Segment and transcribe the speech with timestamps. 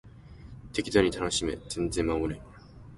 [0.73, 2.43] 適度に楽しめ全然守れん